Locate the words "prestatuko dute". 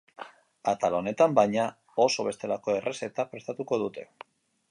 3.35-4.07